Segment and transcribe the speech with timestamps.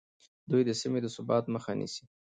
[0.49, 2.03] دوی د سیمې د ثبات مخه نیسي